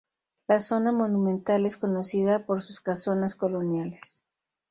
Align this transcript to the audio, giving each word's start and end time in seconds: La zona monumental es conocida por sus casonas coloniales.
La 0.47 0.57
zona 0.57 0.91
monumental 0.91 1.67
es 1.67 1.77
conocida 1.77 2.43
por 2.47 2.59
sus 2.59 2.81
casonas 2.81 3.35
coloniales. 3.35 4.23